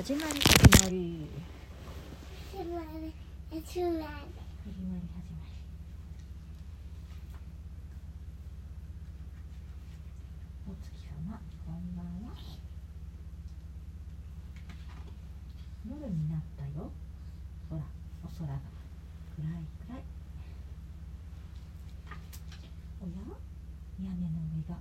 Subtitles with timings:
[0.00, 1.28] 始まり始まり。
[2.56, 3.12] 始まる。
[3.50, 3.92] 始まる。
[3.92, 5.52] 始まり始まり
[10.68, 12.32] お月様こんばんは
[15.86, 16.90] 夜になったよ
[17.68, 17.82] ほら
[18.24, 18.58] お空が
[19.36, 20.02] 暗い暗い
[23.02, 23.12] おや
[24.02, 24.80] 屋根の上が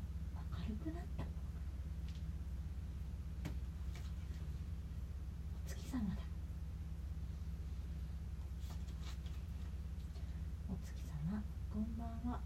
[0.64, 1.24] 明るくなった
[5.66, 6.22] お月様だ
[10.70, 12.40] お月様こんばんは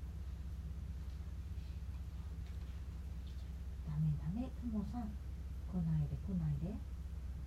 [3.86, 5.10] ダメダメくもさん
[5.72, 6.74] 来ないで来ないで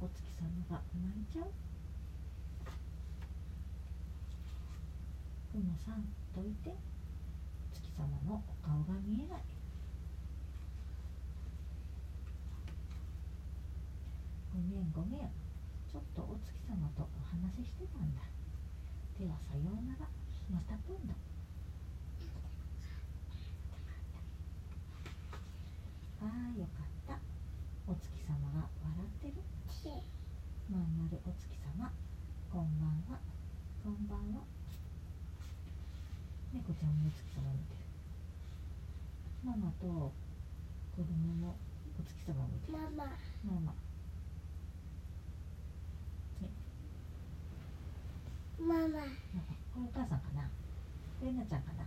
[0.00, 1.52] お月様が泣いちゃう？
[5.52, 6.00] くもさん
[6.34, 6.72] どいて。
[7.74, 9.42] 月様のお顔が見えない。
[14.54, 15.20] ごめんごめん。
[15.92, 18.22] ちょっとお月様とお話ししてたんだ。
[19.18, 20.08] ではさようなら。
[20.50, 21.12] また今度。
[26.22, 27.20] ああよかった。
[27.86, 29.34] お月様が笑ってる。
[30.66, 31.92] まんまるお月様
[32.50, 33.22] こんばんは
[33.84, 34.42] こんばんは
[36.52, 37.86] 猫ちゃんもお月様見てる
[39.46, 40.10] ママと子
[41.06, 41.54] 供も
[41.94, 43.14] お月様見てるママ
[43.46, 43.78] ママ
[48.58, 49.06] ママ。
[49.70, 50.50] これお母さんかな？
[51.22, 51.86] レナちゃんかな？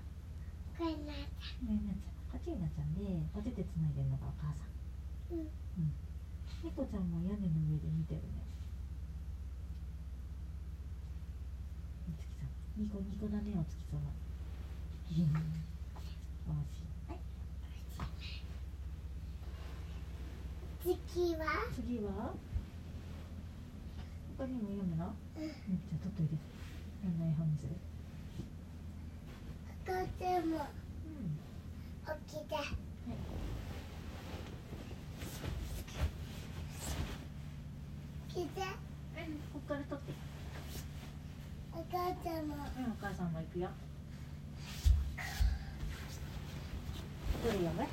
[0.79, 1.67] レナちゃん。
[1.67, 2.15] レナちゃん。
[2.31, 3.01] カチーナちゃんで、
[3.35, 4.69] お手手つないでるのがお母さん。
[5.33, 5.49] うん。
[5.49, 5.91] うん。
[6.63, 8.45] 猫ちゃんも屋根の上で見てるね。
[12.79, 13.99] ニコニコだねお月様
[20.81, 21.45] 次は。
[21.75, 22.31] 次は？
[24.37, 25.13] 他にも読むの？
[25.35, 25.43] うん。
[25.43, 26.37] うんじゃあ取っといて。
[27.03, 27.71] 何の絵本にする
[29.85, 30.55] こっちも
[31.03, 31.35] うん
[32.29, 32.55] 起きて。
[38.29, 38.61] 来て
[39.51, 40.28] こっから取って
[41.79, 42.55] お母ちゃんも。
[42.55, 43.69] うんお母さんも行くよ。
[47.43, 47.87] どれ読む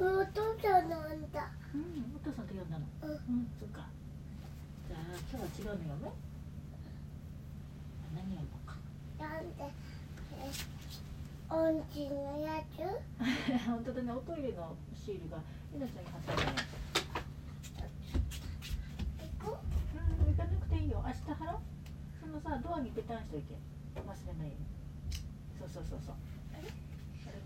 [0.00, 0.08] うん。
[0.20, 1.50] お父さんなんだ。
[1.74, 2.86] うんお父さんと読んだの。
[3.02, 3.10] うん。
[3.10, 3.86] うんそっか。
[4.86, 5.00] じゃあ
[5.30, 6.12] 今日は違うの読む
[8.14, 8.76] 何読もうか
[9.18, 10.50] なんでえ
[11.50, 12.78] おんちのやつ？
[13.66, 15.38] 本当だねおトイレのシールが
[15.72, 16.52] みなちゃんに貼ってあるね。
[19.40, 19.96] 行こう。
[20.24, 21.02] ん行かなくていいよ。
[21.06, 21.60] 明日貼ろう。
[22.20, 23.54] そのさドアにペタンしといて。
[23.96, 24.66] 忘れないように。
[25.58, 26.14] そうそうそうそう。
[26.54, 26.62] あれ？
[26.62, 26.70] う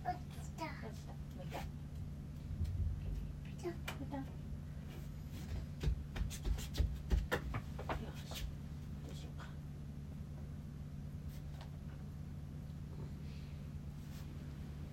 [0.04, 0.64] 落ちた。
[0.64, 1.64] 落ちたもう一回
[3.58, 4.26] じゃペタンよ
[8.34, 8.44] し
[9.06, 9.46] どうしようか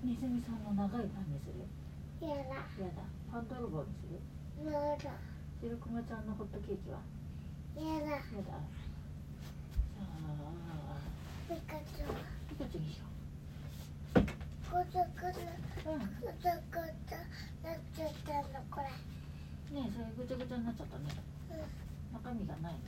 [0.10, 1.62] ネズミさんの長いパンにする？
[2.26, 3.06] やらやだ。
[3.30, 4.18] パン泥棒にする？
[4.66, 4.98] なら
[5.62, 6.98] 白クマちゃんのホットケーキは？
[7.78, 8.58] やらやだ。
[8.58, 10.98] じゃあ
[11.46, 12.18] ピカチュウ。
[12.50, 13.06] ピカチュウにしよ
[14.66, 17.14] こそこそううんこそこそ
[17.70, 18.90] なっちゃったのこれ。
[19.78, 21.06] ねえそれぐちゃぐちゃになっちゃったね。
[21.54, 22.18] うん。
[22.18, 22.82] 中身がないね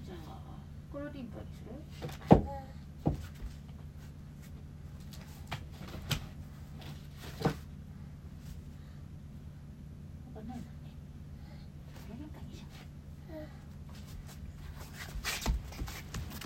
[0.00, 0.40] じゃあ
[0.90, 1.76] これをリンパにする？
[2.32, 2.46] うん
[10.34, 10.64] 他ないもんね
[12.06, 12.66] これリンパにしよ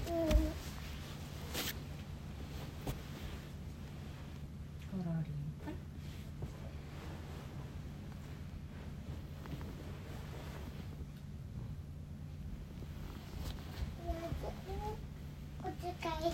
[0.08, 0.30] うんう
[4.90, 5.32] コロリン
[5.64, 5.70] パ
[15.62, 16.32] お使い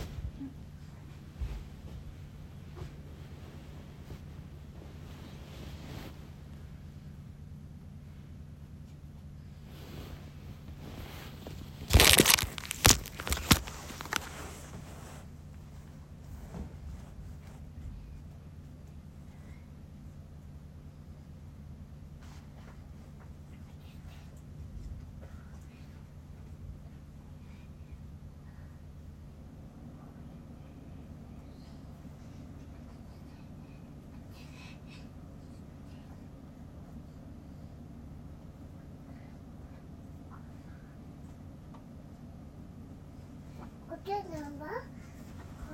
[44.07, 44.25] ちのはこ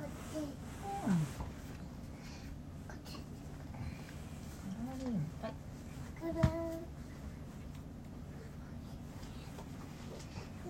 [0.01, 0.03] っ
[0.33, 0.43] ちうん
[2.89, 3.19] こっちコ
[4.89, 5.51] ロリンはい
[6.19, 6.35] くるん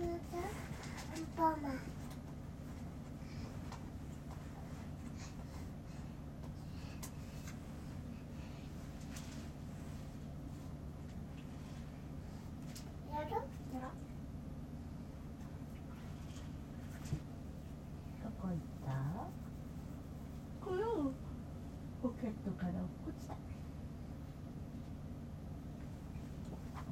[0.00, 0.41] またア
[1.20, 1.70] ンパンマン
[13.12, 13.37] やるや
[13.82, 13.88] ろ
[18.23, 18.56] どこ行っ
[18.87, 18.88] た
[20.65, 20.82] これ
[22.03, 22.79] ポケットから落
[23.11, 23.38] っこちた落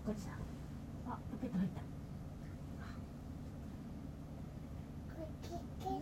[0.00, 0.32] っこちた
[1.12, 1.81] あポケット入った
[5.14, 5.50] これ聞
[5.82, 6.00] けない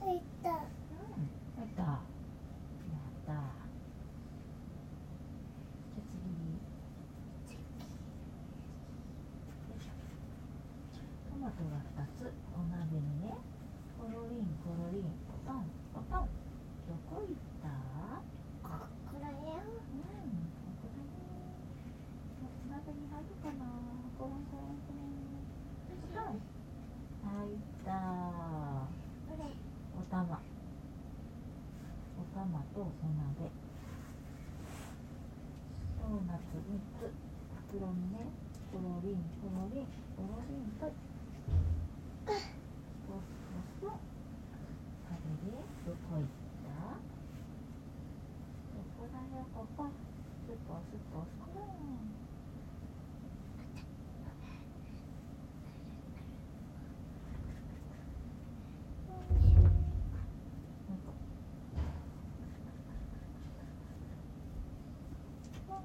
[0.00, 0.62] 入ったうん入
[1.64, 1.90] ったやっ
[3.26, 3.36] たじゃあ
[5.94, 6.00] 次
[9.70, 12.28] よいしょトが2つ。
[12.52, 13.32] お鍋にね。
[13.96, 15.64] コロリンコロリンポトン
[15.96, 16.28] ポトン。
[16.84, 17.72] どこ行った。
[18.60, 18.68] こ
[19.08, 20.36] こらようん。
[20.60, 21.16] ここだね
[22.44, 23.64] お鍋に入るかな。
[24.20, 25.24] コロンコロンコロン
[25.96, 26.44] ポトン
[27.24, 27.88] 入った
[29.24, 29.48] これ
[29.96, 30.36] お玉。
[32.16, 33.48] お玉とお鍋。
[36.04, 37.08] ドーナツ3つ。
[37.72, 38.28] 袋にね。
[38.72, 40.92] コロリンコロリンコロリンと
[42.26, 42.36] ポス
[43.06, 43.96] ポスポあ
[45.86, 46.74] れでどこ行った
[48.74, 49.86] どこだよここ
[50.44, 51.60] スポスポスポ
[60.88, 61.12] なんか
[65.68, 65.76] ポン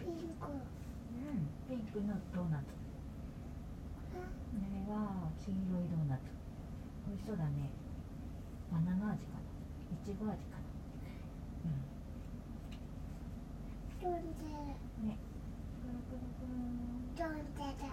[0.00, 0.01] あ
[1.68, 2.64] ピンクのドーナツ。
[4.12, 4.20] こ
[4.60, 6.28] れは黄色いドーナツ。
[7.08, 7.70] 美味しそうだね。
[8.70, 9.48] バナナ味かな。
[9.88, 10.68] いちご味かな。
[11.64, 11.92] うん。
[14.02, 14.52] 飛んでる
[15.06, 15.16] ね
[15.80, 16.60] くるくるくる
[17.16, 17.91] 飛んでる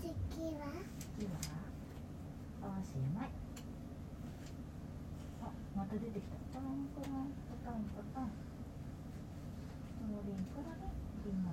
[0.00, 0.08] 次
[0.56, 0.72] は？
[1.18, 1.36] 次は？
[2.62, 3.30] まい
[5.42, 5.44] あ
[5.76, 6.36] また出てきた。
[6.58, 8.32] トンコロンコンコトン。
[10.00, 11.52] コロリンコロリンリンの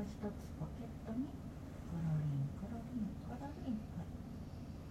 [0.00, 0.16] 一つ
[0.56, 1.28] ポケットに
[1.92, 4.08] コロリンコロリンコロリンはい。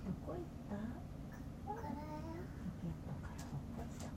[0.05, 0.77] どこ行った
[1.65, 1.81] ポケ
[2.85, 4.13] ットから落っこちたね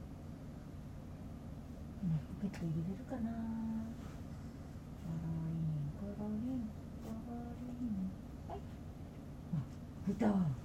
[2.28, 3.32] ポケット入れるかな
[5.00, 6.68] コロリンコロリン
[7.00, 7.40] コロ
[7.80, 8.12] リン
[8.48, 8.60] はい
[9.56, 9.64] あ
[10.10, 10.61] いた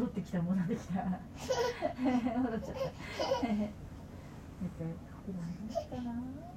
[0.00, 2.82] 戻ってきた戻ってきた戻っちゃった
[5.20, 6.49] 袋入ったな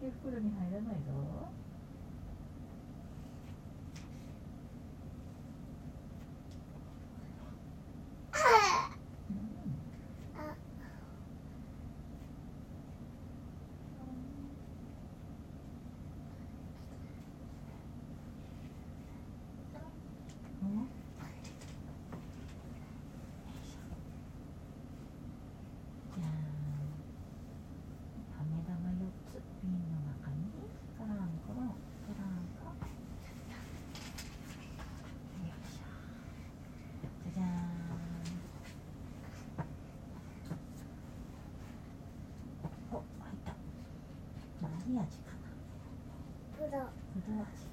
[0.00, 1.50] 袋に入らないぞ
[9.30, 9.36] うん
[10.38, 10.56] あ
[20.62, 20.88] うん
[26.14, 26.28] じゃあ
[28.40, 29.00] 飴玉4
[29.30, 30.38] つ瓶の中に
[30.96, 32.80] カランコロンカランコよ
[35.44, 35.84] いしょ
[37.34, 37.50] じゃじゃーん
[42.92, 43.50] お入った
[44.62, 45.46] 何味かな。
[46.56, 47.68] プロぶどう味。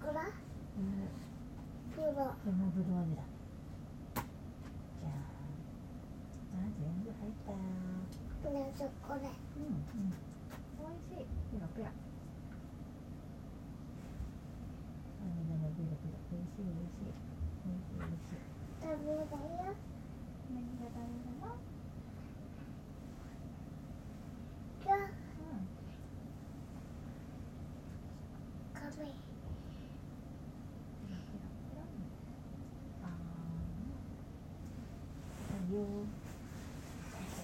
[0.00, 1.08] グラうん。
[1.94, 3.22] プロこ味だ。
[4.14, 5.12] じゃあ
[6.54, 7.58] あ全部入ったよ。
[8.42, 10.12] プロチョコレうんうん。
[10.84, 11.24] おいしい。
[11.24, 11.88] ペロペロ。
[15.20, 15.24] あ
[15.56, 16.20] もペロペロ。
[16.32, 17.12] おいしいおいしい。
[17.64, 18.44] おいしいおいしい。
[18.82, 19.36] ダメだ
[19.72, 19.94] よ。
[20.52, 21.08] 何がダメ
[21.40, 21.56] なの
[24.84, 25.64] 今日うん
[28.74, 29.00] 髪ペ
[31.08, 31.80] ロペロペロ
[33.02, 36.24] あー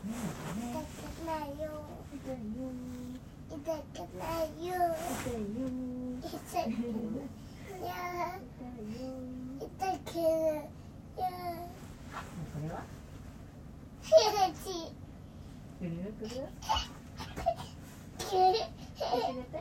[0.00, 0.09] 痛い
[0.70, 0.85] よ。
[1.11, 1.70] 痛くないよ。
[2.12, 2.70] 痛いよ。
[3.50, 3.59] 痛
[3.94, 4.72] くないよ。
[5.00, 5.64] 痛いよ。
[6.20, 7.90] 痛くいや
[8.46, 9.09] 痛いよ。
[9.61, 9.70] 痛
[10.05, 11.24] くいや
[12.53, 12.74] これは
[14.03, 14.09] 悔
[14.55, 14.92] しい
[15.79, 16.03] くるよ。
[16.18, 16.42] くるよ。
[18.18, 18.33] 悔くし
[19.35, 19.57] ぐって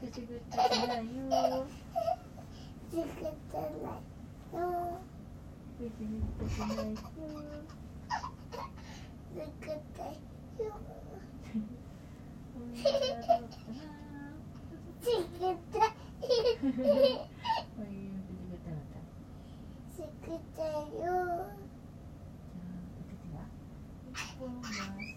[0.00, 1.66] くしぐったくないよ。
[2.90, 3.70] しくてない
[4.54, 4.58] よ
[5.78, 5.90] くし
[6.44, 6.94] ぐったくないよ
[9.34, 10.02] しくて
[10.62, 10.76] よ
[12.54, 13.56] おいしかったなし
[14.60, 16.28] くておいくし
[18.28, 19.00] ぐったまた
[19.90, 21.08] しくてよじゃ
[22.24, 23.40] あお手手は
[24.12, 25.16] 一本回し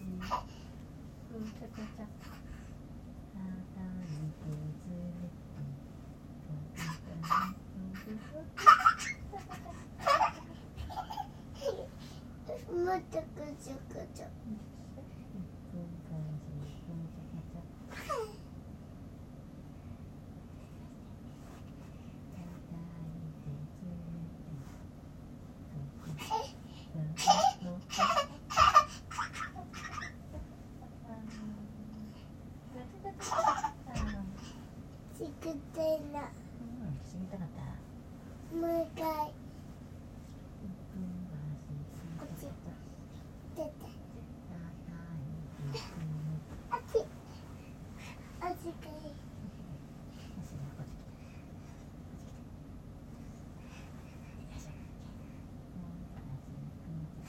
[1.30, 2.08] うんちゃちゃちゃ
[3.34, 4.48] 叩いて
[4.82, 5.12] ずれ
[12.84, 13.00] もっ
[13.92, 13.97] と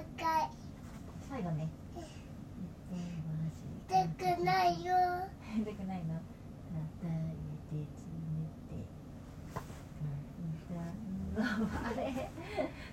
[0.00, 0.48] う一回
[1.28, 1.68] 最後ね。
[3.88, 3.94] 出
[4.36, 4.94] くないよ
[5.64, 6.20] 出くないの。
[7.00, 8.86] 叩いてつめて。
[11.38, 11.42] あ
[11.96, 12.30] れ？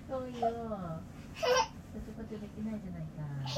[0.08, 1.00] そうよ。
[1.34, 3.22] パチパチできないじゃないか。
[3.40, 3.48] あ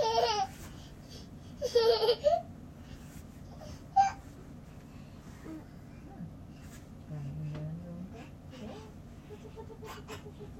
[10.02, 10.59] った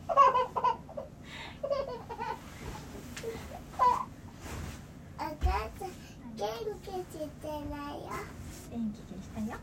[9.11, 9.57] はいしたよ。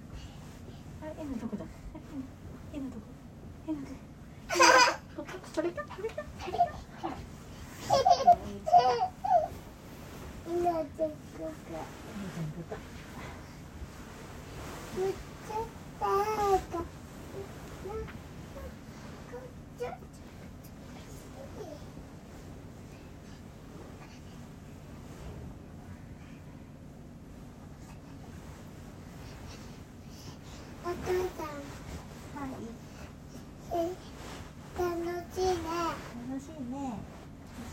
[1.01, 1.68] あ、N どこだ？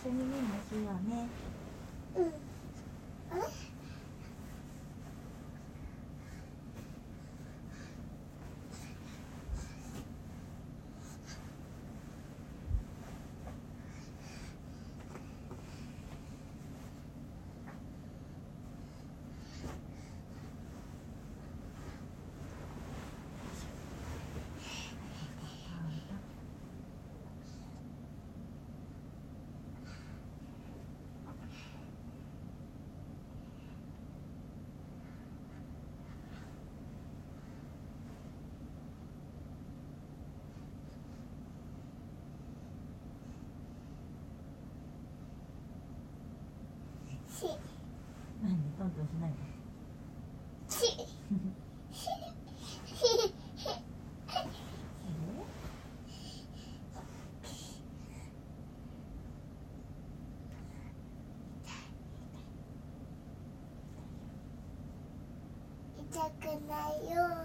[0.06, 0.28] 緒に飲
[0.70, 1.30] しようね。
[2.16, 3.65] うん。
[48.86, 49.36] トントンしないの？
[65.98, 67.45] 痛くないよ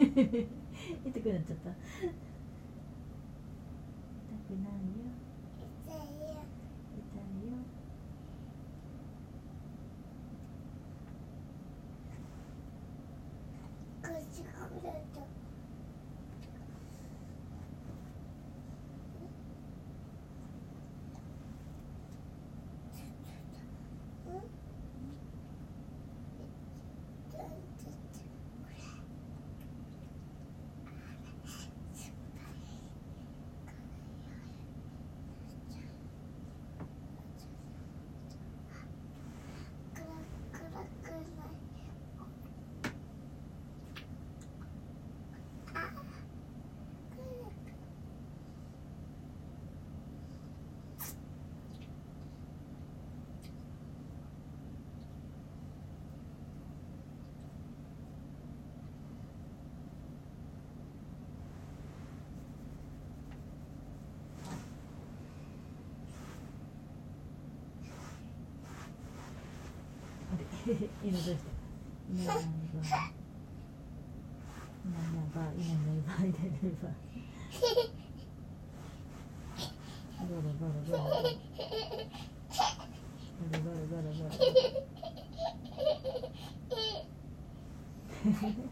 [0.00, 2.29] 痛くなっちゃった。
[70.70, 71.50] 犬どうした
[72.14, 72.46] ニャンバー
[74.86, 76.88] ニャンバー犬のいばいでるば
[80.20, 81.26] ゴロゴロゴロゴロ
[83.50, 84.28] ゴロゴロゴロゴロゴ
[88.62, 88.69] ロ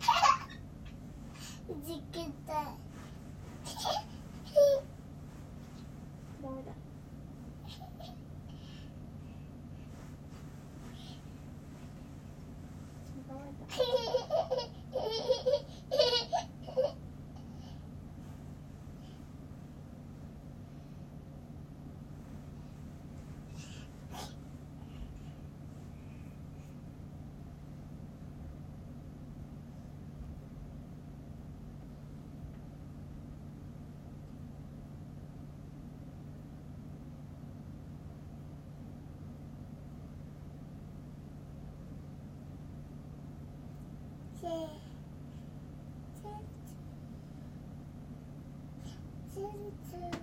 [49.51, 50.18] Thank you.